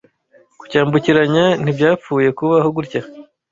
kucyambukiranya 0.59 1.45
ntibyapfuye 1.61 2.29
kubaho 2.37 2.69
gutya 2.77 3.01